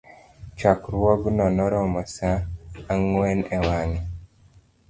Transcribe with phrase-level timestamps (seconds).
[0.57, 2.31] Chokruogno norumo sa
[2.93, 4.01] ang'wen e wange